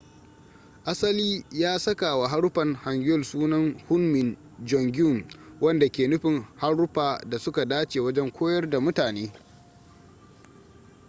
[0.85, 5.23] asali ya sakawa haruffan hangeul sunan hunmin jeongeum
[5.61, 9.31] wanda ke nufin haruffa da su ka dace wajen koyar da mutane